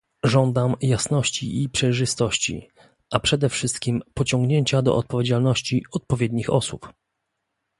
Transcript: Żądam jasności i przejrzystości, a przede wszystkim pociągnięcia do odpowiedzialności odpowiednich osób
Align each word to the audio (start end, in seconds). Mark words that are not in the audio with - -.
Żądam 0.23 0.75
jasności 0.81 1.63
i 1.63 1.69
przejrzystości, 1.69 2.67
a 3.11 3.19
przede 3.19 3.49
wszystkim 3.49 4.01
pociągnięcia 4.13 4.81
do 4.81 4.95
odpowiedzialności 4.95 5.83
odpowiednich 5.91 6.49
osób 6.49 6.87